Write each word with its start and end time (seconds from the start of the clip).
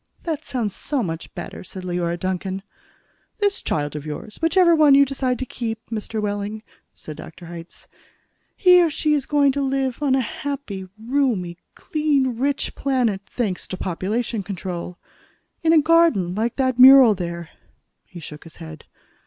"That 0.23 0.43
sounds 0.43 0.73
so 0.75 1.03
much 1.03 1.31
better," 1.35 1.63
said 1.63 1.83
Leora 1.83 2.17
Duncan. 2.19 2.63
"This 3.37 3.61
child 3.61 3.95
of 3.95 4.03
yours 4.03 4.39
whichever 4.41 4.75
one 4.75 4.95
you 4.95 5.05
decide 5.05 5.37
to 5.37 5.45
keep, 5.45 5.79
Mr. 5.91 6.19
Wehling," 6.19 6.63
said 6.95 7.17
Dr. 7.17 7.45
Hitz. 7.45 7.87
"He 8.55 8.81
or 8.81 8.89
she 8.89 9.13
is 9.13 9.27
going 9.27 9.51
to 9.51 9.61
live 9.61 10.01
on 10.01 10.15
a 10.15 10.19
happy, 10.21 10.89
roomy, 10.97 11.59
clean, 11.75 12.39
rich 12.39 12.73
planet, 12.73 13.21
thanks 13.27 13.67
to 13.67 13.77
population 13.77 14.41
control. 14.41 14.97
In 15.61 15.71
a 15.71 15.79
garden 15.79 16.33
like 16.33 16.55
that 16.55 16.79
mural 16.79 17.13
there." 17.13 17.49
He 18.03 18.19
shook 18.19 18.45
his 18.45 18.55
head. 18.55 18.85